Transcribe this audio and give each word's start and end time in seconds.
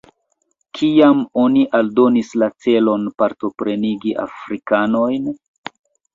Kiam 0.77 1.19
oni 1.43 1.65
aldonis 1.79 2.31
la 2.43 2.47
celon 2.67 3.05
partoprenigi 3.23 4.17
afrikanojn? 4.27 5.31